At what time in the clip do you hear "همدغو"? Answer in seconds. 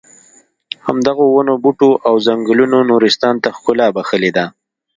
0.85-1.25